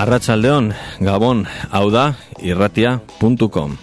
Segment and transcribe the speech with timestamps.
[0.00, 0.70] Arratsaldeon,
[1.04, 1.42] Gabon,
[1.76, 3.74] hau da irratia.com.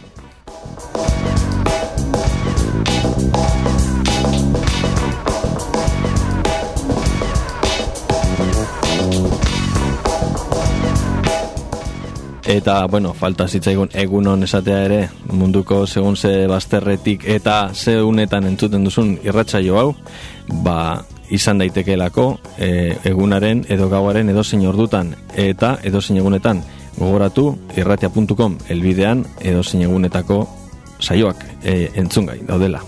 [12.48, 18.90] Eta, bueno, falta zitzaigun egunon esatea ere munduko segun ze bazterretik eta ze unetan entzuten
[18.90, 19.94] duzun irratsaio hau,
[20.66, 26.64] ba, izan daitekeelako e, egunaren edo gauaren edo zein ordutan eta edo zein egunetan
[26.98, 30.44] gogoratu irratia.com elbidean edo zein egunetako
[31.00, 32.82] saioak e, entzungai daudela.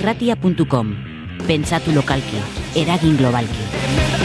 [0.00, 0.96] irratia.com
[1.46, 2.40] Pentsatu lokalki,
[2.76, 4.19] eragin globalki.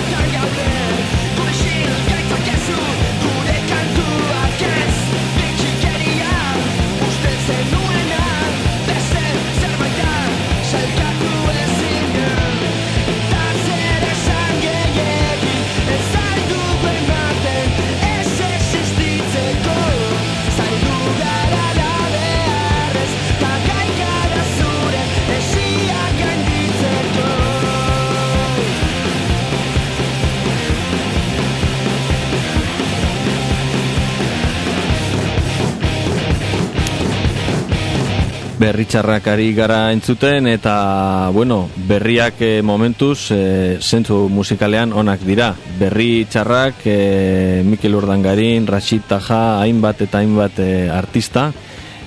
[38.65, 45.51] Berritxarrak ari gara entzuten eta bueno, berriak e, momentuz e, zentzu musikalean onak dira.
[45.77, 51.51] Berri txarrak e, Mikel Urdangarin, Rashid Taja, hainbat eta hainbat e, artista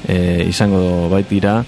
[0.03, 1.61] e, izango bait dira.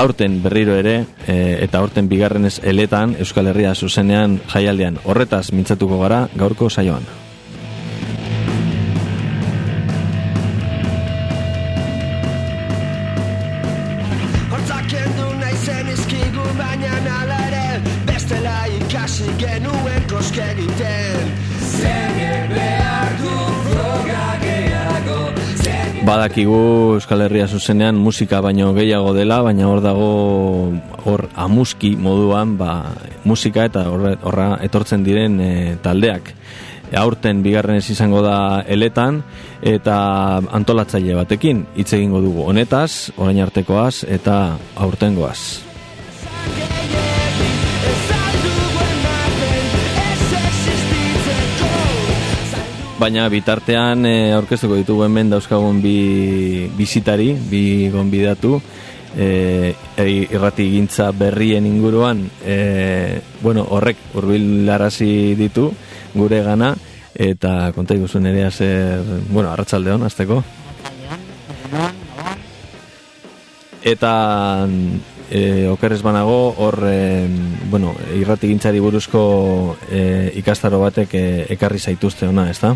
[0.00, 6.24] Aurten berriro ere e, eta aurten bigarrenez eletan Euskal Herria zuzenean jaialdean horretaz mintzatuko gara
[6.32, 7.04] gaurko saioan.
[26.22, 30.10] Badakigu Euskal Herria zuzenean musika baino gehiago dela, baina hor dago
[31.02, 32.92] hor amuski moduan ba,
[33.26, 35.48] musika eta horra etortzen diren e,
[35.82, 36.30] taldeak.
[36.92, 39.18] E, aurten bigarren ez izango da eletan
[39.66, 39.96] eta
[40.60, 44.38] antolatzaile batekin hitz egingo dugu honetaz, orain artekoaz eta
[44.78, 45.42] aurtengoaz.
[53.02, 58.60] Baina bitartean e, aurkeztuko ditugu hemen dauzkagun bi bizitari, bi gonbidatu
[59.18, 65.66] e, irrati gintza berrien inguruan e, bueno, horrek urbilarazi ditu
[66.14, 66.70] gure gana
[67.12, 69.02] eta konta ikusun ere zer,
[69.34, 70.38] bueno, arratsalde hon, azteko
[73.82, 74.14] eta
[75.30, 77.26] e, okerrez banago hor e,
[77.70, 81.24] bueno, irrati gintzari buruzko e, ikastaro batek e,
[81.54, 82.74] ekarri zaituzte ona, ez da?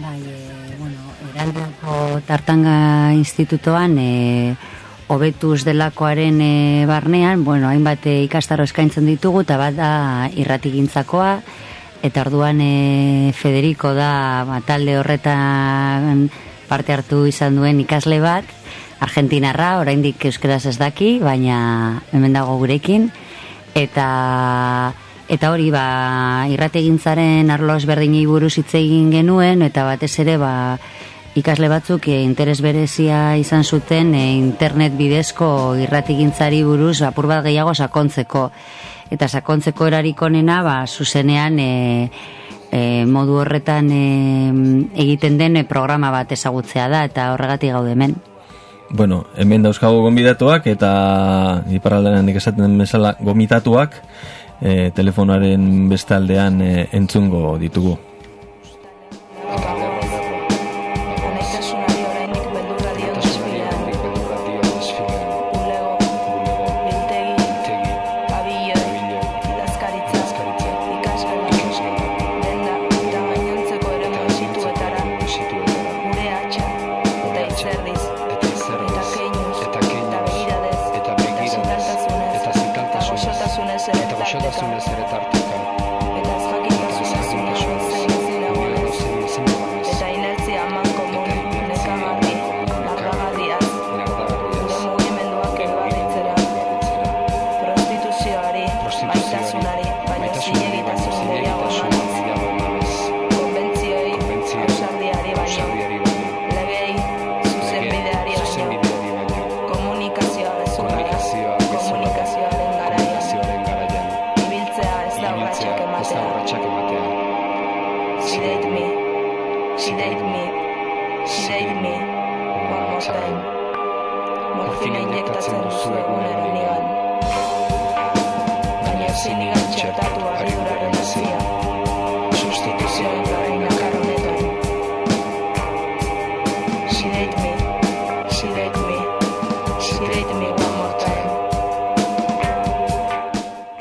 [0.00, 4.56] Bai, e, bueno, eraldeko tartanga institutoan e,
[5.08, 9.90] hobetuz delakoaren e, barnean, bueno, hainbat e, ikastaro eskaintzen ditugu, eta bat da
[10.34, 11.32] irratigintzakoa,
[12.06, 16.28] eta orduan e, Federico da ba, talde horretan
[16.66, 18.50] parte hartu izan duen ikasle bat,
[19.00, 23.10] Argentinarra, oraindik euskeraz ez daki, baina hemen dago gurekin,
[23.76, 24.94] eta
[25.28, 30.52] eta hori ba irrategintzaren arlo ezberdinei buruz hitz egin genuen eta batez ere ba
[31.36, 35.48] ikasle batzuk e, interes berezia izan zuten e, internet bidezko
[35.82, 38.46] irratigintzari buruz apur bat gehiago sakontzeko
[39.10, 41.72] eta sakontzeko erarik onena ba zuzenean e,
[42.70, 44.06] e, modu horretan e,
[45.02, 48.16] egiten den programa bat ezagutzea da eta horregatik gaude hemen.
[48.90, 50.90] Bueno, hemen dauzkago gombidatuak eta
[51.74, 53.96] iparaldean esaten bezala gomitatuak
[54.60, 57.96] e, telefonaren bestaldean e, entzungo ditugu.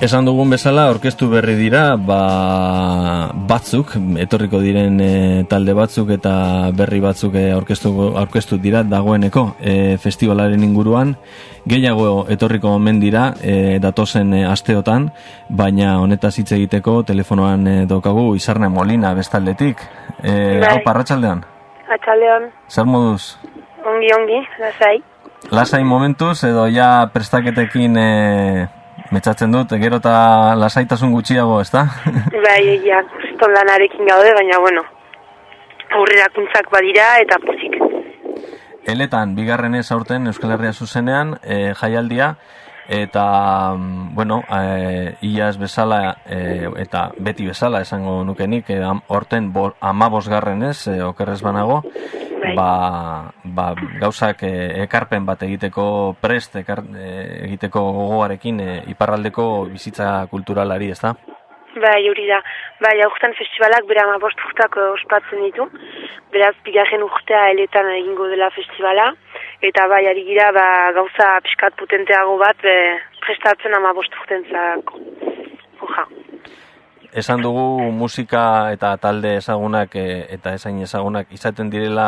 [0.06, 5.08] Esan dugun bezala, orkestu berri dira, ba, batzuk, etorriko diren e,
[5.50, 6.34] talde batzuk eta
[6.78, 7.90] berri batzuk e, orkestu,
[8.22, 9.74] orkestu dira dagoeneko e,
[10.04, 11.16] festivalaren inguruan.
[11.66, 15.10] Gehiago etorriko omen dira e, datozen e, asteotan,
[15.50, 19.82] baina honetaz hitz egiteko telefonoan e, daukagu Izarne Molina bestaldetik.
[20.22, 20.70] E, bai.
[20.70, 21.42] Hau, parratxaldean?
[21.98, 22.52] Atxaldean.
[22.70, 23.40] Zer moduz?
[23.82, 24.96] Ongi, ongi, lasai.
[25.50, 28.04] Lasai momentuz, edo ja prestaketekin...
[28.06, 31.86] E, Metzatzen dut, gero eta lasaitasun gutxiago, ez da?
[32.48, 33.04] bai, ja,
[33.36, 34.84] zton lanarekin gaude, baina, bueno,
[36.00, 37.78] aurrera kuntzak badira eta pozik.
[38.86, 42.36] Eletan, bigarren ez aurten Euskal Herria zuzenean, e, jaialdia,
[42.90, 50.64] eta, mm, bueno, e, iaz bezala, e, eta beti bezala esango nukenik, e, orten amabosgarren
[50.70, 51.84] ez, e, okerrez banago,
[52.46, 52.56] bai.
[52.56, 53.68] ba, ba,
[54.02, 54.54] gauzak e,
[54.86, 57.08] ekarpen bat egiteko prest, ekar, e,
[57.50, 61.16] egiteko gogoarekin e, iparraldeko bizitza kulturalari, ez da?
[61.76, 62.40] Bai, hori da.
[62.80, 65.68] Bai, aurten festivalak bera amabost urtak ospatzen ditu.
[66.32, 69.10] Beraz, bigarren urtea eletan egingo dela festivala
[69.64, 72.78] eta bai ari gira ba, gauza pixkat potenteago bat e,
[73.26, 75.02] prestatzen ama bosturtentzako.
[75.88, 76.08] Oja.
[77.16, 82.08] Esan dugu musika eta talde ezagunak e, eta esain ezagunak izaten direla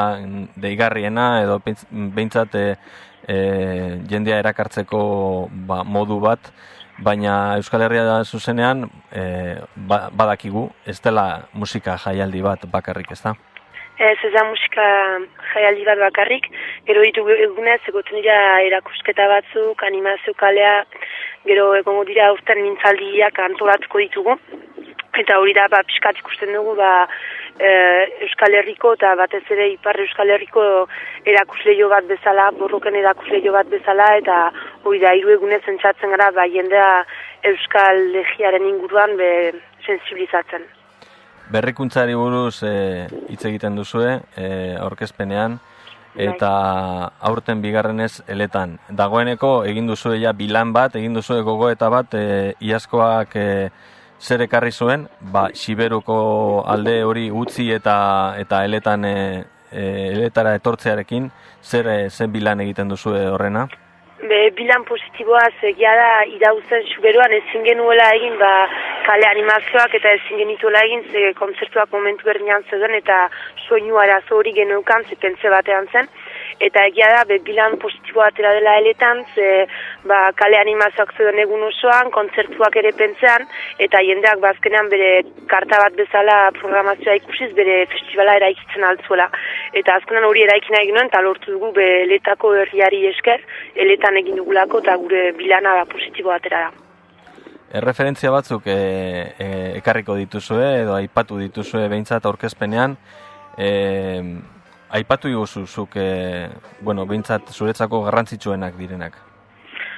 [0.60, 2.66] deigarriena edo behintzat e,
[3.24, 3.38] e,
[4.12, 5.00] jendea erakartzeko
[5.70, 6.52] ba, modu bat,
[7.00, 9.24] baina Euskal Herria da zuzenean e,
[9.76, 13.38] ba, badakigu, ez dela musika jaialdi bat bakarrik ez da?
[13.98, 14.84] Ez ez da musika
[15.56, 16.44] jaialdi bat bakarrik,
[16.86, 18.36] gero ditu egunez, egoten dira
[18.68, 20.84] erakusketa batzuk, animazio kalea,
[21.50, 24.38] gero egongo dira urten mintzaldiak antolatuko ditugu,
[25.24, 26.92] eta hori da, ba, piskat ikusten dugu, ba,
[27.58, 27.74] e,
[28.28, 30.62] Euskal Herriko eta batez ere Ipar Euskal Herriko
[31.26, 34.40] erakusleio bat bezala, borroken erakusleio bat bezala, eta
[34.84, 36.92] hori da, hiru egunez entzatzen gara, ba, jendea
[37.50, 39.32] Euskal Legiaren inguruan be,
[39.88, 40.77] sensibilizatzen
[41.52, 45.60] berrikuntzari buruz e, hitz egiten duzue e, aurkezpenean
[46.18, 46.50] eta
[47.30, 48.78] aurten bigarrenez eletan.
[48.90, 53.48] Dagoeneko egin duzue ja bilan bat, egin duzue gogoeta bat e, iazkoak e,
[54.20, 57.98] zer ekarri zuen, ba, Siberuko alde hori utzi eta
[58.42, 59.18] eta eletan e,
[59.72, 61.30] eletara etortzearekin,
[61.62, 63.68] zer, zer bilan egiten duzue horrena?
[64.18, 68.54] Be, bilan positiboa zegia da idauzen suberuan ezin genuela egin ba,
[69.08, 73.30] kale animazioak eta ezin genituela egin ze kontzertuak momentu berdinean zeuden eta
[73.68, 76.10] soinu arazo hori geneukan ze pentsa batean zen
[76.60, 79.68] eta egia da, be, bilan positibo atera dela eletan, ze
[80.10, 83.46] ba, kale animazioak zeuden egun osoan, kontzertuak ere pentsean,
[83.88, 85.12] eta jendeak bazkenean bere
[85.52, 89.30] karta bat bezala programazioa ikusiz, bere festivala eraikitzen altzuela.
[89.82, 93.46] Eta azkenan hori eraikina egin nuen, eta lortu dugu be, eletako herriari esker,
[93.86, 96.87] eletan egin dugulako, eta gure bilana ba, positibo atera da.
[97.76, 98.76] Erreferentzia batzuk e,
[99.44, 99.48] e,
[99.82, 102.96] ekarriko dituzue edo aipatu dituzue behintzat aurkezpenean
[103.60, 103.72] e,
[104.96, 106.48] aipatu iguzu zuk e,
[106.80, 109.18] bueno, behintzat zuretzako garrantzitsuenak direnak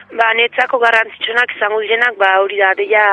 [0.10, 3.04] Ba, netzako garrantzitsuenak izango direnak, ba, hori da, deia,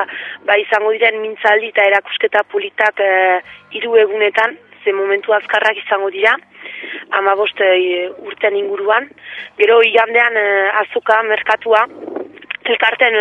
[0.48, 3.10] ba, izango diren mintzaldi eta erakusketa politak e,
[3.76, 6.32] iru egunetan, ze momentu azkarrak izango dira,
[7.18, 9.10] ama boste e, urtean inguruan.
[9.60, 10.46] Gero, igandean e,
[10.86, 11.84] azuka, merkatua,
[12.72, 13.16] elkarten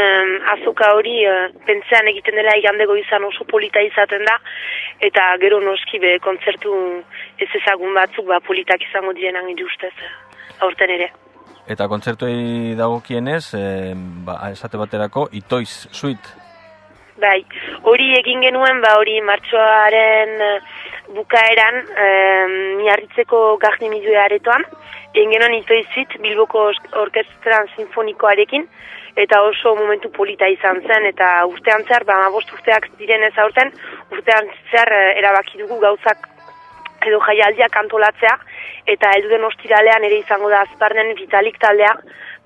[0.56, 4.38] azoka hori uh, pentsean egiten dela igandego izan oso polita izaten da
[5.10, 6.74] eta gero noski be kontzertu
[7.38, 9.94] ez ezagun batzuk ba politak izango direnan ustez
[10.60, 11.12] aurten ere.
[11.68, 16.28] Eta kontzertuei dagokienez, eh, ba, esate baterako, itoiz, suit?
[17.18, 17.40] Bai,
[17.90, 20.36] hori egin genuen, ba, hori martxoaren
[21.16, 22.46] bukaeran, eh,
[22.82, 23.58] miarritzeko
[23.90, 24.64] midue aretoan,
[25.14, 26.72] egin genuen itoiz suit, Bilboko
[27.02, 28.68] Orkestran Sinfonikoarekin,
[29.16, 33.72] eta oso momentu polita izan zen, eta urtean zer, ba, bost urteak direnez aurten,
[34.12, 36.30] urtean zer eh, erabaki dugu gauzak
[37.06, 38.36] edo jaialdiak antolatzea,
[38.92, 41.94] eta elduden ostiralean ere izango da azparnen vitalik taldea,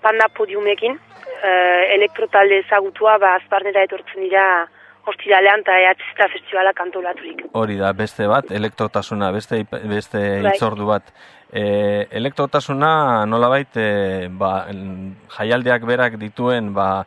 [0.04, 0.98] panda podiumekin,
[1.44, 1.54] e,
[1.96, 4.46] elektrotalde ezagutua, ba, azparnera etortzen dira
[5.10, 7.46] ostiralean eta ehatzista festivala kantolaturik.
[7.58, 10.54] Hori da, beste bat, elektrotasuna, beste, beste bai.
[10.54, 11.14] itzordu bat.
[11.52, 14.68] E, elektrotasuna nolabait e, ba,
[15.34, 17.06] jaialdeak berak dituen ba,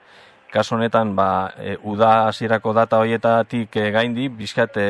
[0.51, 4.89] kasu honetan ba, e, uda hasierako data horietatik e, gaindi bizkat e,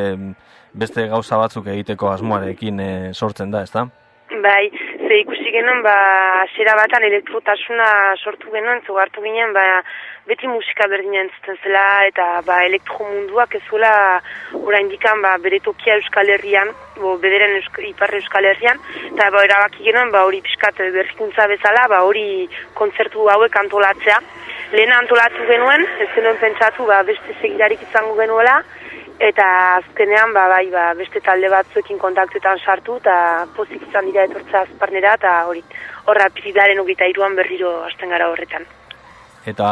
[0.73, 3.85] beste gauza batzuk egiteko asmoarekin e, sortzen da, ezta?
[4.43, 4.71] Bai,
[5.53, 5.95] genuen, ba,
[6.43, 7.87] hasiera batan elektrotasuna
[8.25, 9.83] sortu genuen, zugartu ginen, ba,
[10.29, 13.93] beti musika berdina entzuten zela, eta ba, elektromunduak ez zuela
[14.59, 18.81] orain dikan ba, bere tokia euskal herrian, bo, bederen eusk, iparre euskal herrian,
[19.11, 22.47] eta ba, erabaki genuen ba, hori piskat berrikuntza bezala, ba, hori
[22.79, 24.21] kontzertu hauek antolatzea.
[24.73, 28.63] Lehen antolatu genuen, ez genuen pentsatu ba, beste segidarik izango genuela,
[29.23, 29.47] eta
[29.79, 35.15] azkenean ba, bai, ba, beste talde batzuekin kontaktuetan sartu, eta pozik izan dira etortza azparnera,
[35.21, 35.63] eta hori,
[36.11, 38.67] horra piridaren ogita iruan berriro hasten gara horretan
[39.47, 39.69] eta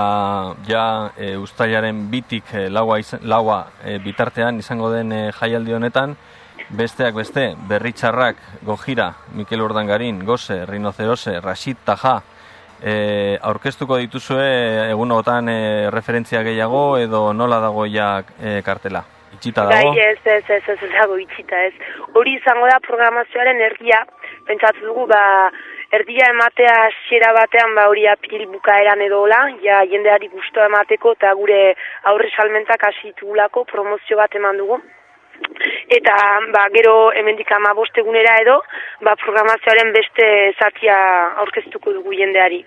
[0.66, 0.84] ja
[1.16, 6.16] e, ustailaren bitik e, laua, laua e, bitartean izango den e, jaialdi honetan,
[6.74, 12.16] besteak beste, berritxarrak, gojira, Mikel Urdangarin, goze, rinocerose, rasit, taja,
[12.82, 19.04] e, aurkeztuko dituzue egunotan e, referentzia gehiago edo nola dago ja e, kartela?
[19.40, 19.92] Itxita dago?
[19.96, 21.72] Bai, ez, ez, ez, ez, dago itxita, ez.
[22.12, 24.02] Hori izango da programazioaren ergia,
[24.44, 25.22] pentsatu dugu, ba,
[25.96, 31.32] erdia ematea hasiera batean ba hori april bukaeran edo hola, ja jendeari gustoa emateko eta
[31.38, 31.60] gure
[32.12, 34.78] aurre salmentak hasi ditugulako promozio bat eman dugu.
[35.96, 36.16] Eta
[36.54, 38.60] ba, gero hemendik ama egunera edo
[39.00, 40.98] ba, programazioaren beste zatia
[41.42, 42.62] aurkeztuko dugu jendeari.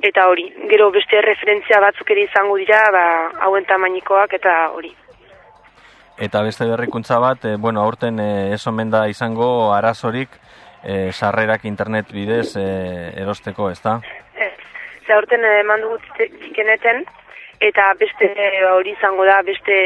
[0.00, 3.04] Eta hori, gero beste referentzia batzuk ere izango dira, ba,
[3.44, 4.94] hauen tamainikoak eta hori.
[6.18, 10.32] Eta beste berrikuntza bat, e, bueno, aurten e, ez omen da izango arazorik,
[10.82, 12.66] e, sarrerak internet bidez e,
[13.22, 14.00] erosteko, ez da?
[14.34, 14.54] Ez,
[15.06, 15.98] ze aurten eman dugu
[16.42, 17.04] zikeneten,
[17.60, 18.32] eta beste
[18.72, 19.78] hori izango da, beste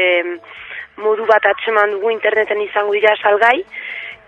[0.97, 3.59] modu bat atseman dugu interneten izango dira salgai,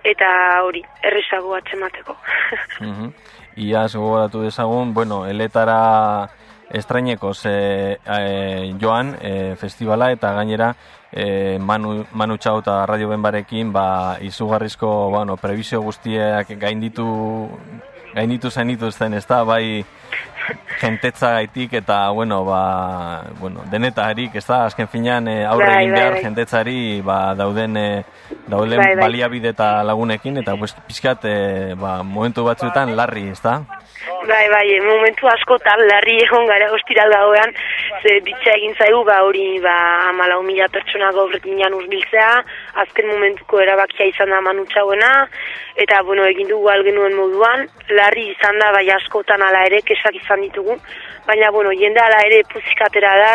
[0.05, 0.29] eta
[0.61, 2.13] hori, errezago atsemateko.
[2.13, 3.13] uh -huh.
[3.55, 6.29] Iaz gogoratu dezagun, bueno, eletara
[6.69, 10.73] estraineko ze e, joan e, festivala eta gainera
[11.15, 17.07] e, Manu, Manu Txau eta Radio Benbarekin ba, izugarrizko bueno, prebizio guztiak gainditu
[18.15, 19.83] gainditu zen dituzten, ez da, bai
[20.81, 25.91] jentetza gaitik eta, bueno, ba, bueno, denetarik, ez da, azken finean e, aurre bai, egin
[25.91, 27.87] bai, behar bai, jentetzari ba, dauden, e,
[28.47, 29.03] dauden bai, bai.
[29.03, 31.37] baliabide eta lagunekin, eta pues, pixkat, e,
[31.79, 33.61] ba, momentu batzuetan larri, ez da?
[34.25, 37.51] Bai, bai, momentu askotan larri egon gara ostiral gauean,
[38.01, 39.75] ze bitxa egin zaigu, ba, hori, ba,
[40.09, 42.31] amala mila pertsona gaurrekin januz biltzea,
[42.83, 45.11] azken momentuko erabakia izan da manutxauena,
[45.85, 50.34] eta, bueno, egin dugu algenuen moduan, larri izan da, bai, askotan ala ere, kesak izan
[50.41, 50.77] ditugu,
[51.27, 53.33] baina, bueno, jende ala ere puzikatera da,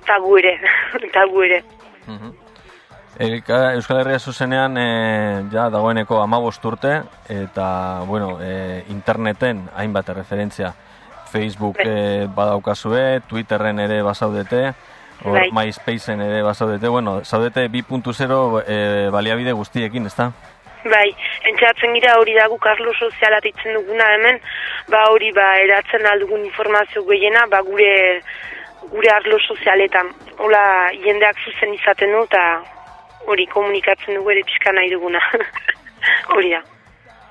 [0.00, 0.58] eta, gu ere,
[1.08, 1.62] eta gu ere.
[2.06, 2.32] Mhm.
[3.14, 4.86] Euskal Herria zuzenean e,
[5.52, 6.96] ja, dagoeneko amabost urte
[7.30, 10.72] eta bueno, e, interneten hainbat referentzia
[11.30, 14.64] Facebook e, badaukazue, Twitterren ere bazaudete
[15.22, 15.48] hor bai.
[15.52, 20.32] MySpaceen ere bazaudete bueno, zaudete 2.0 e, baliabide guztiekin, ezta?
[20.84, 21.08] Bai,
[21.48, 24.40] entxatzen gira hori dago Carlo sozialat itzen duguna hemen,
[24.92, 28.20] ba hori ba eratzen aldugun informazio gehiena, ba gure
[28.90, 30.10] gure arlo sozialetan.
[30.38, 32.44] Hola, jendeak zuzen izaten du, eta
[33.30, 35.22] hori komunikatzen dugu ere pixka nahi duguna.
[36.36, 36.62] hori da.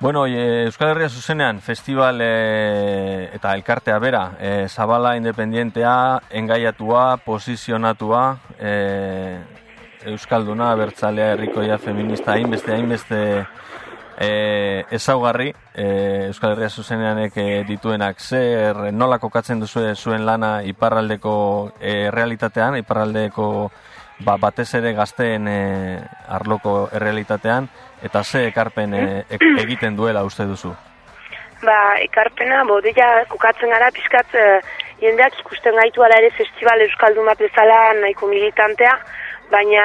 [0.00, 5.94] Bueno, e, Euskal Herria zuzenean, festival e, eta elkartea bera, e, Zabala Independientea,
[6.42, 8.24] engaiatua, posizionatua,
[8.58, 8.74] e,
[10.04, 13.20] Euskalduna, bertzalea, herrikoia, feminista, hainbeste, hainbeste
[14.18, 15.86] e, ezaugarri, e,
[16.28, 21.34] Euskal Herria zuzeneanek e, dituenak, zer nola kokatzen duzu zuen lana iparraldeko
[21.80, 23.48] e, realitatean, iparraldeko
[24.20, 25.60] ba, batez ere gazteen e,
[26.28, 27.68] arloko errealitatean,
[28.02, 29.04] eta ze ekarpen e,
[29.64, 30.74] egiten duela uste duzu?
[31.64, 34.60] Ba, ekarpena, bodeia kokatzen gara, pizkat, e,
[35.00, 38.98] jendeak ikusten gaitu ala ere festival Euskaldun bat bezala nahiko militantea,
[39.50, 39.84] baina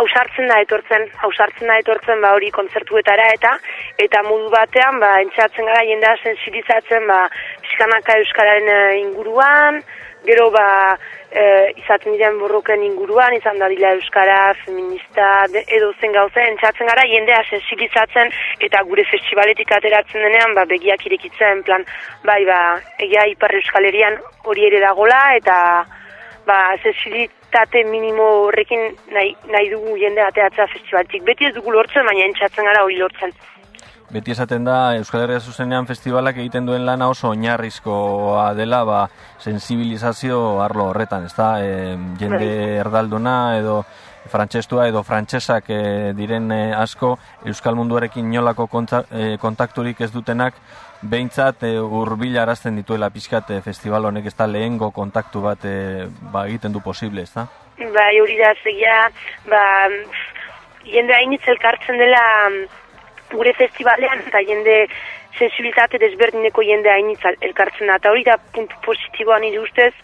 [0.00, 3.56] hausartzen da etortzen, hausartzen da etortzen ba hori kontzertuetara eta
[3.98, 7.24] eta modu batean ba entzatzen gara jendea sensibilizatzen ba
[7.64, 9.82] pizkanaka euskararen inguruan,
[10.24, 10.66] gero ba
[11.30, 11.42] e,
[11.80, 15.28] izaten diren borroken inguruan, izan da dila euskara, feminista,
[15.62, 18.32] edo zen gauza, entzatzen gara jendea sensibilizatzen
[18.68, 21.86] eta gure festivaletik ateratzen denean ba begiak irekitzen plan
[22.26, 22.60] bai ba
[22.98, 25.56] egia ipar euskalerian hori ere dagola eta
[26.46, 31.24] ba sensibilizatzen tate minimo horrekin nahi, nahi dugu jende ateatza festivaltik.
[31.26, 33.34] Beti ez dugu lortzen, baina entzatzen gara hori lortzen.
[34.10, 39.04] Beti esaten da Euskal Herria zuzenean festivalak egiten duen lana oso oinarrizkoa dela ba,
[39.38, 41.50] sensibilizazio arlo horretan, ez da?
[41.62, 42.78] E, jende bai.
[42.82, 43.84] erdalduna edo
[44.30, 45.80] frantsestua edo frantsesak e,
[46.18, 47.14] diren e, asko
[47.46, 50.58] Euskal munduarekin nolako e, kontakturik ez dutenak
[51.02, 51.76] behintzat e,
[52.38, 56.80] arazten dituela pixkat e, festival honek ez da lehengo kontaktu bat e, ba, egiten du
[56.80, 57.46] posible, ez da?
[57.78, 59.10] Ba, hori da, zegia,
[59.48, 59.62] ba,
[60.84, 62.22] jende hainitz elkartzen dela
[63.32, 64.76] gure festivalean, eta jende
[65.38, 69.94] sensibilitate desberdineko jende hainitz elkartzen da, eta hori da puntu positiboan nire ustez,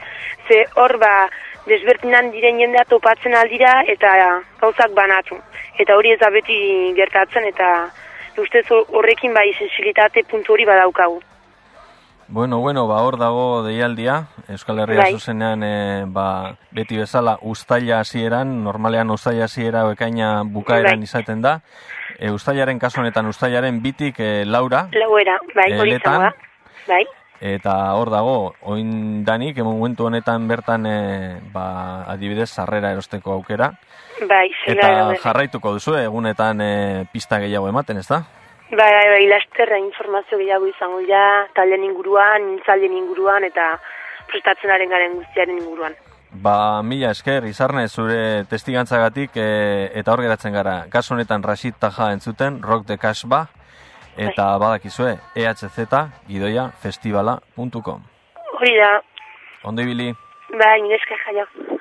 [0.48, 1.28] ze hor ba,
[1.66, 4.14] desberdinan diren jendea topatzen aldira eta
[4.61, 5.38] gauzak banatu.
[5.82, 6.56] Eta hori ez da beti
[6.96, 7.70] gertatzen, eta
[8.42, 11.22] ustez horrekin bai sensibilitate puntu hori badaukagu.
[12.29, 15.12] Bueno, bueno, ba hor dago deialdia, Euskal Herria bai.
[15.12, 21.07] zuzenean e, ba, beti bezala ustaila hasieran, normalean ustaila hasiera ekaina bukaeran bai.
[21.07, 21.61] izaten da.
[22.18, 24.88] E, ustailaren kasu honetan ustailaren bitik e, Laura.
[24.92, 25.99] Lauera, bai, e, hori
[26.88, 27.05] bai.
[27.40, 30.96] Eta hor dago, oin danik, momentu honetan bertan e,
[31.53, 33.72] ba, adibidez sarrera erosteko aukera.
[34.29, 34.88] Bai, Eta
[35.20, 36.72] jarraituko duzu, egunetan e,
[37.12, 38.22] pista gehiago ematen, ez da?
[38.70, 43.77] Bai, bai, bai, lasterra informazio gehiago izango ja, talden inguruan, nintzalden inguruan, eta
[44.33, 45.94] prestatzenaren garen guztiaren inguruan.
[46.42, 49.46] Ba, mila esker, izarne zure testigantzagatik e,
[49.94, 50.81] eta hor geratzen gara.
[50.90, 53.46] Kasu honetan Rashid Taja entzuten, Rock de Kasba,
[54.16, 54.59] eta bai.
[54.61, 55.64] badakizue, ehz
[56.29, 58.02] gidoia festivala.com.
[58.59, 59.00] Hori da.
[59.64, 60.14] Ondo ibili.
[60.50, 61.75] Bai, esker jaio.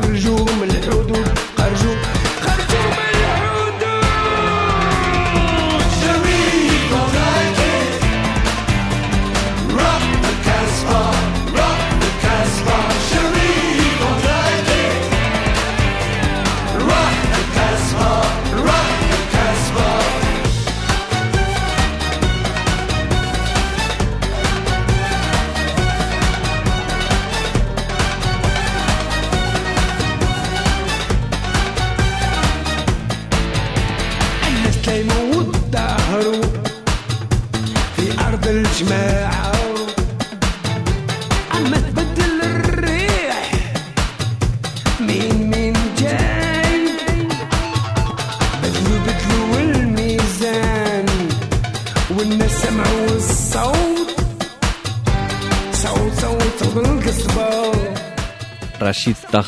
[0.00, 0.41] par jour.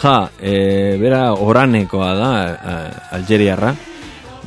[0.04, 2.72] Taha, e, bera oranekoa da e,
[3.16, 3.70] Algeriarra,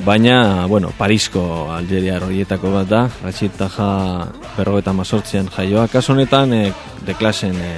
[0.05, 6.61] baina, bueno, Parisko Algeriar horietako bat da, Rashid Taha berrogeta mazortzian jaioa, kaso honetan e,
[7.01, 7.71] de klasen e,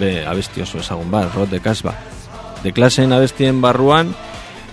[0.00, 1.92] be, abesti oso ezagun bat, rot de kasba.
[2.64, 4.16] De klasen abestien barruan,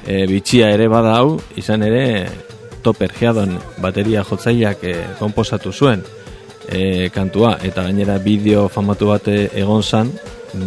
[0.07, 2.29] e, bitxia ere bada hau, izan ere
[2.81, 6.07] Topper Geadon bateria jotzaileak e, komposatu zuen
[6.69, 10.15] e, kantua, eta gainera bideo famatu bat egon zan,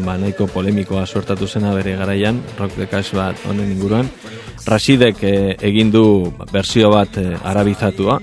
[0.05, 4.09] ba, nahiko polemikoa suertatu zena bere garaian, rock de cash bat honen inguruan.
[4.67, 6.05] Rasidek eh, egin du
[6.53, 8.19] berzio bat eh, arabizatua,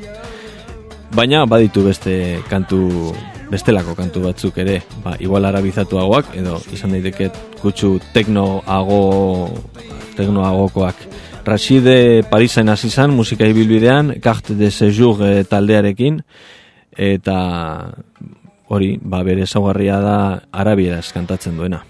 [1.15, 2.15] baina baditu beste
[2.50, 3.12] kantu
[3.52, 7.30] bestelako kantu batzuk ere, ba, igual arabizatuagoak, edo izan daiteke
[7.62, 9.02] kutsu teknoago
[10.15, 11.08] teknoagokoak.
[11.45, 16.21] Rashide Parisen hasi izan musika ibilbidean, Carte de Séjour eh, taldearekin,
[16.95, 17.38] eta
[18.71, 20.17] hori, ba, bere ezaugarria da
[20.63, 21.84] arabieraz kantatzen duena.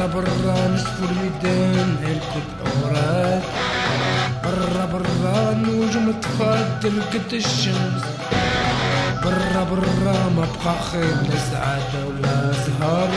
[0.00, 3.42] برا برا نشف الميدان هلكت أوراق
[4.44, 8.02] برا برا النجوم تفضل قد الشمس.
[9.24, 13.08] برا برا ما بقى خير لا سعادة ولا زهر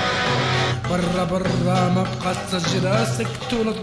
[0.90, 3.74] برا برا ما بقى شجرة سكت ولا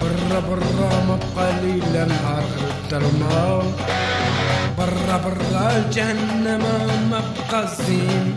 [0.00, 3.62] برا برا ما بقى ليل نهار الظلمة
[4.78, 6.62] برا برا جهنم
[7.10, 8.36] ما بقى زين.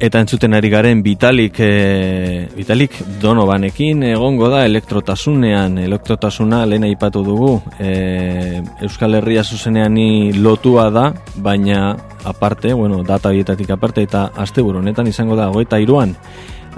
[0.00, 7.50] Eta entzuten ari garen Vitalik, e, Vitalik Donovanekin egongo da elektrotasunean, elektrotasuna lehen aipatu dugu.
[7.76, 11.90] E, Euskal Herria zuzenean ni lotua da, baina
[12.24, 16.16] aparte, bueno, data bietatik aparte, eta azte honetan izango da, goeta iruan,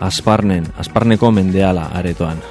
[0.01, 2.43] asparnen, asparneko mendeala aretoan.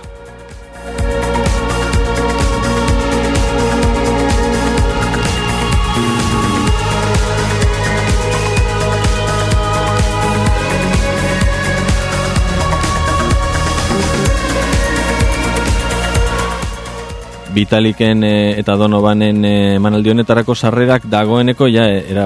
[17.54, 22.26] Vitaliken e, eta Donovanen e, manaldi honetarako sarrerak dagoeneko ja era,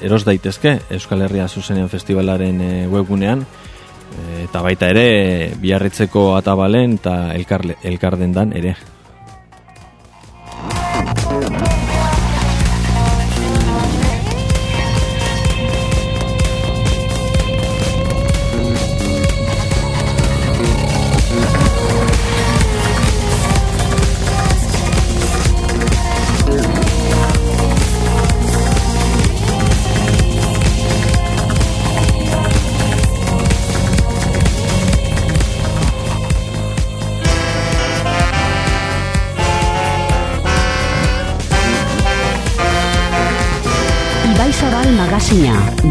[0.00, 3.46] eros daitezke Euskal Herria Zuzenean Festivalaren e, webgunean
[4.42, 8.74] eta baita ere biarritzeko atabalen eta elkar, elkardendan ere.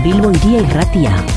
[0.04, 1.37] Bilbo Iría y Ratia.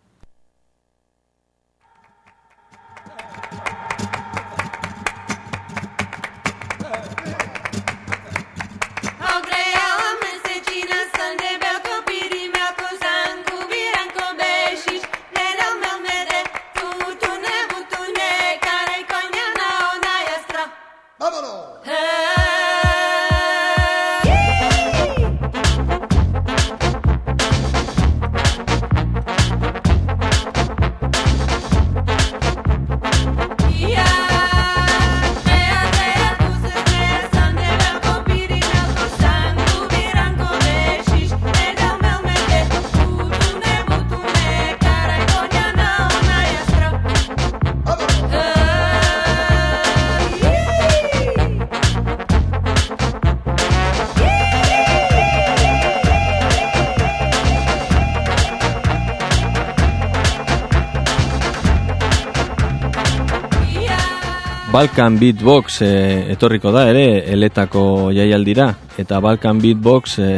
[64.81, 65.87] Balkan Beatbox e,
[66.33, 68.65] etorriko da ere eletako jaialdira.
[68.97, 70.29] Eta Balkan Beatbox e,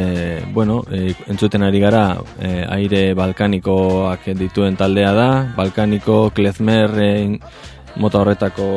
[0.52, 5.30] bueno, e, entzuten ari gara e, aire balkanikoak dituen taldea da.
[5.56, 7.14] Balkaniko klezmer e,
[7.96, 8.68] mota horretako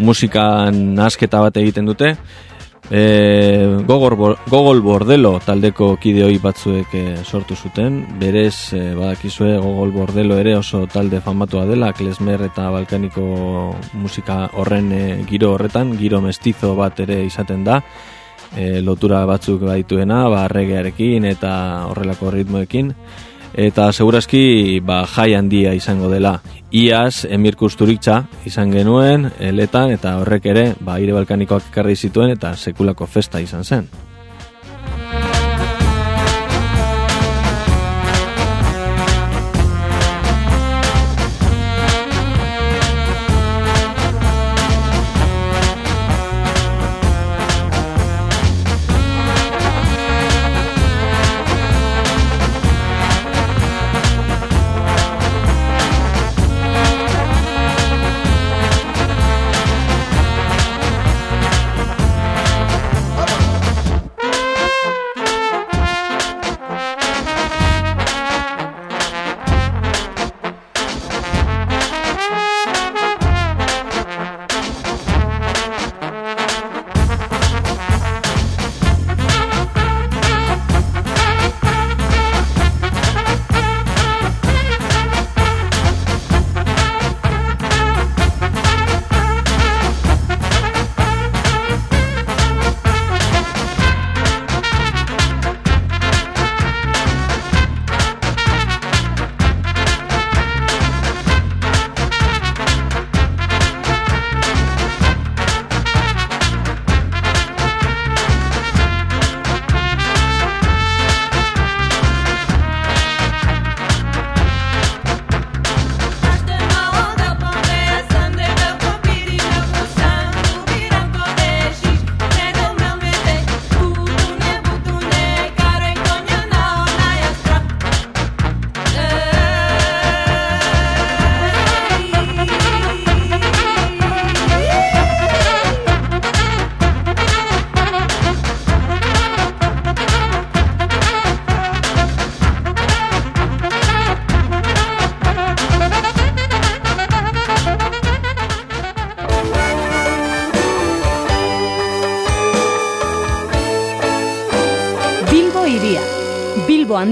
[0.00, 2.14] musikan asketa bat egiten dute
[2.90, 4.16] E, gogor,
[4.50, 10.84] gogol bordelo taldeko kideoi batzuek e, sortu zuten, berez e, badakizue gogol bordelo ere oso
[10.90, 13.22] talde famatua dela, klesmer eta balkaniko
[13.94, 17.78] musika horren e, giro horretan, giro mestizo bat ere izaten da,
[18.56, 21.52] e, lotura batzuk baituena, ba, regearekin eta
[21.88, 22.92] horrelako ritmoekin,
[23.54, 26.40] eta segurazki ba, jai handia izango dela.
[26.72, 32.54] Iaz, Emir Kusturitza izan genuen, eletan, eta horrek ere, ba, ire balkanikoak ekarri zituen, eta
[32.56, 33.90] sekulako festa izan zen.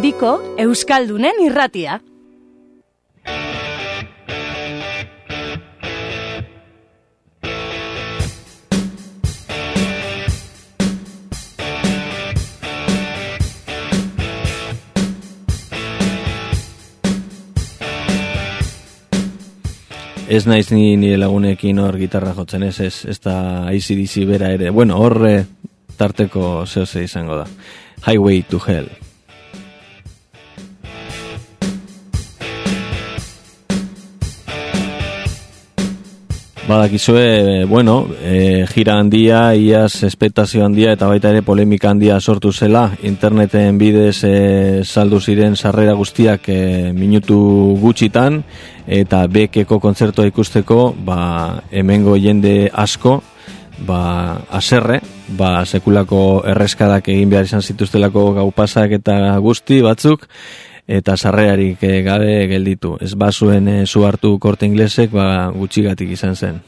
[0.00, 1.98] Handiko Euskaldunen irratia.
[20.30, 24.72] Ez naiz ni nire lagunekin hor gitarra jotzen ez, ez, ez da ICDC bera ere.
[24.72, 25.44] Bueno, horre
[26.00, 27.46] tarteko zehose izango da.
[28.08, 28.88] Highway to Hell.
[36.70, 42.84] Badakizue, bueno, e, gira handia, iaz espetazio handia eta baita ere polemika handia sortu zela.
[43.02, 44.34] Interneten bidez e,
[44.84, 46.60] saldu ziren sarrera guztiak e,
[46.94, 47.40] minutu
[47.82, 48.44] gutxitan
[48.86, 51.18] eta bekeko kontzertua ikusteko ba,
[51.74, 53.18] hemengo jende asko
[53.82, 60.28] ba, aserre, ba, sekulako erreskadak egin behar izan zituztelako gaupasak eta guzti batzuk
[60.90, 62.96] eta sarrearik eh, gabe gelditu.
[63.00, 66.60] Ez bazuen zu hartu korte inglesek ba, gutxigatik izan zen.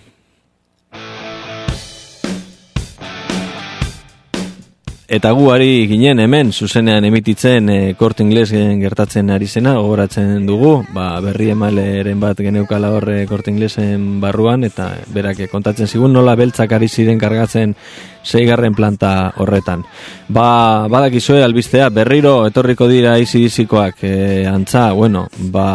[5.13, 8.47] Eta gu ari ginen hemen, zuzenean emititzen e, kort ingles
[8.81, 14.87] gertatzen ari zena, gogoratzen dugu, ba, berri emaleren bat geneukala horre kort inglesen barruan, eta
[15.13, 17.75] berak kontatzen zigun nola beltzak ari ziren kargatzen
[18.25, 19.83] zeigarren planta horretan.
[20.33, 25.67] Ba, badakizue albistea, berriro etorriko dira izi dizikoak, e, antza, bueno, ba,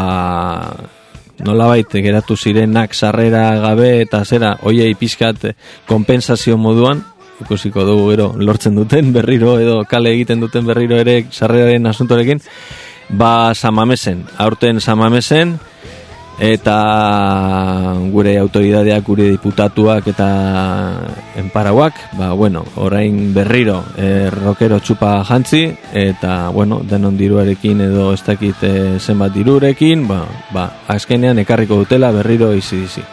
[1.45, 5.45] nola baite geratu zirenak sarrera gabe eta zera, oiei pizkat
[5.85, 7.05] kompensazio moduan,
[7.41, 12.41] ikusiko dugu gero lortzen duten berriro edo kale egiten duten berriro ere sarreraren asuntorekin.
[13.09, 15.57] Ba samamesen, aurten samamesen
[16.37, 20.27] eta gure autoridadeak, gure diputatuak eta
[21.41, 28.21] enparauak, ba bueno, orain berriro e, rokero txupa jantzi eta bueno, denon diruarekin edo ez
[28.25, 30.21] dakit e, zenbat dirurekin, ba,
[30.53, 33.05] ba azkenean ekarriko dutela berriro izi dizi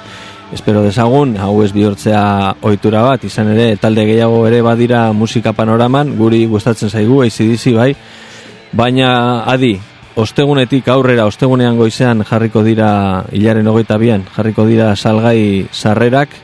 [0.55, 2.23] espero dezagun, hau ez bihurtzea
[2.63, 7.91] ohitura bat, izan ere, talde gehiago ere badira musika panoraman, guri gustatzen zaigu, eizidizi bai,
[8.73, 9.75] baina adi,
[10.15, 16.39] ostegunetik aurrera, ostegunean goizean jarriko dira, hilaren hogeita bian, jarriko dira salgai sarrerak,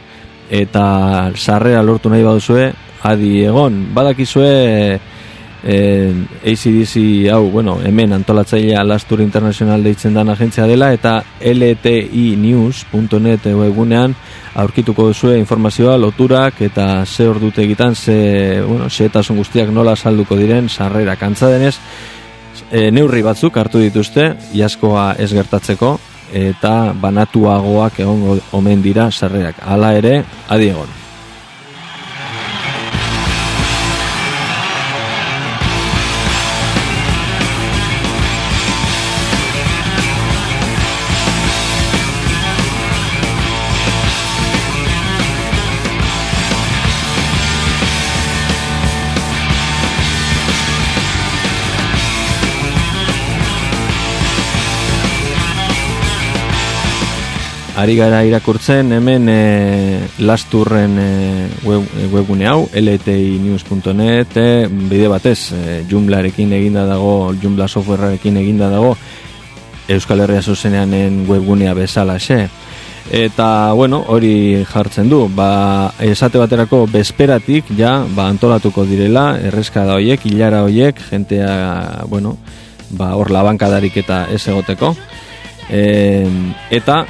[0.51, 2.73] eta sarrera lortu nahi baduzue,
[3.07, 4.99] adi egon, badakizue,
[5.65, 14.15] eh, ACDC hau, bueno, hemen antolatzailea Lastur International deitzen dan agentzia dela eta ltinews.net webunean
[14.55, 20.69] aurkituko duzue informazioa, loturak eta ze ordute egiten, ze, bueno, xetasun guztiak nola salduko diren,
[20.69, 21.77] sarrera kantza denez,
[22.71, 25.99] e, neurri batzuk hartu dituzte, jaskoa ez gertatzeko,
[26.33, 29.63] eta banatuagoak egon omen dira sarrerak.
[29.67, 31.00] Hala ere, adiegon.
[57.81, 65.53] Ari gara irakurtzen hemen e, lasturren e, web, e, webgune hau ltinews.net e, bide batez
[65.57, 68.93] e, jumlarekin eginda dago jumla softwarearekin eginda dago
[69.91, 72.45] Euskal Herria zuzeneanen webgunea bezala xe.
[73.11, 79.97] Eta bueno hori jartzen du ba, esate baterako bezperatik ja ba, antolatuko direla erreska da
[79.97, 82.37] hoiek hilara hoiek jentea bueno
[82.91, 84.93] ba, hor labankadarik eta ez egoteko.
[85.71, 85.83] E,
[86.71, 87.01] eta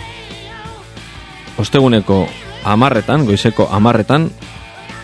[1.61, 2.25] osteguneko
[2.65, 4.29] amarretan, goizeko amarretan,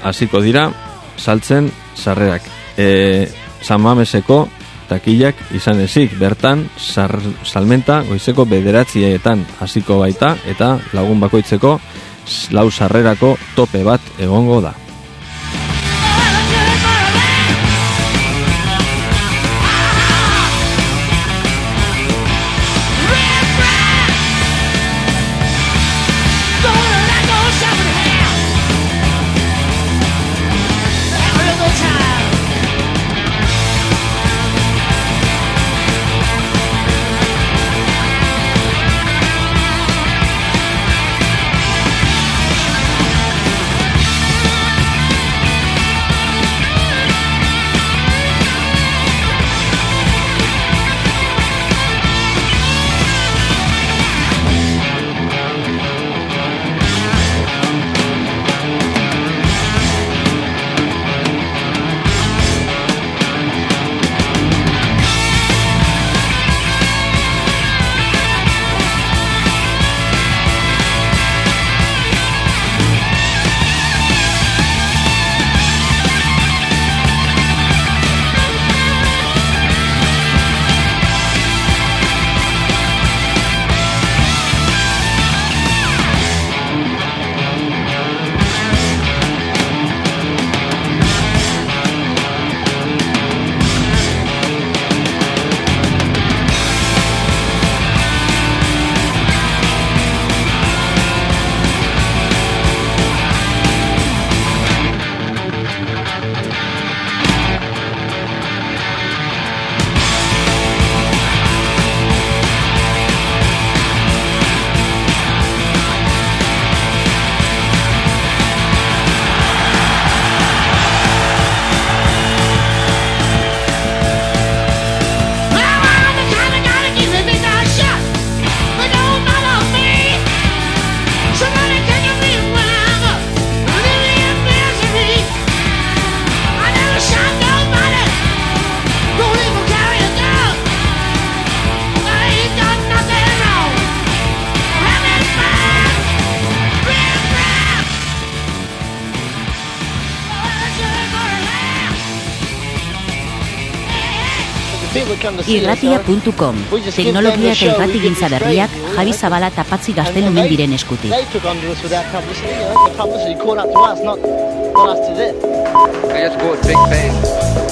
[0.05, 0.71] hasiko dira,
[1.17, 2.43] saltzen sarrerak.
[2.77, 3.29] E,
[3.67, 4.47] Mameseko
[4.87, 11.79] takillak izan ezik, bertan, sar, salmenta goizeko bederatzietan hasiko baita, eta lagun bakoitzeko
[12.55, 14.86] lau sarrerako tope bat egongo da.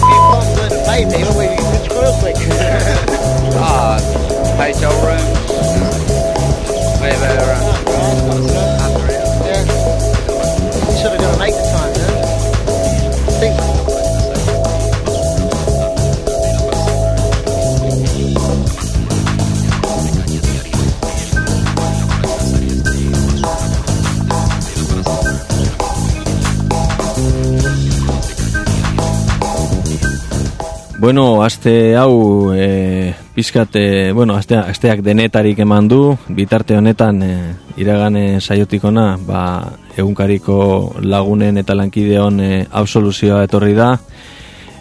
[0.00, 2.36] Can't learn to pay people where you can screw real quick.
[3.56, 3.98] Ah,
[4.58, 5.50] hotel rooms.
[7.00, 8.83] Whatever.
[31.04, 35.98] Bueno, aste hau e, pizkat, e, bueno, astea, asteak denetarik eman du,
[36.32, 37.32] bitarte honetan e,
[37.76, 39.42] iragane saiotik ona, ba,
[40.00, 43.90] egunkariko lagunen eta lankideon e, absoluzioa etorri da.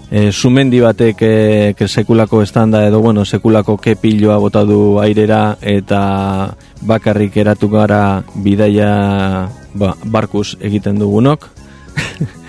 [0.08, 6.56] E, sumendi batek e, sekulako estanda edo, bueno, sekulako kepiloa bota du airera eta
[6.88, 8.94] bakarrik eratu gara bidaia
[9.76, 11.50] ba, barkuz egiten dugunok.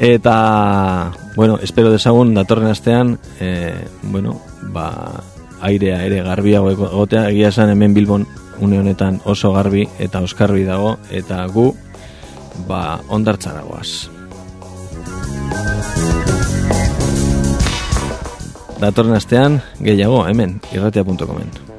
[0.00, 3.72] Eta, bueno, espero desagun datorren astean, e,
[4.02, 4.40] bueno,
[4.72, 5.22] ba,
[5.60, 8.26] airea ere garbiago ego- egotea, egia esan hemen Bilbon
[8.60, 11.74] une honetan oso garbi eta oskarbi dago, eta gu,
[12.68, 14.10] ba, ondartzara goaz.
[18.80, 21.73] Datorren astean, gehiago, hemen, irratia.comen.